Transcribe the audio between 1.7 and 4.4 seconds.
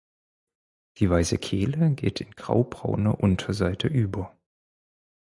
geht in graubraune Unterseite über.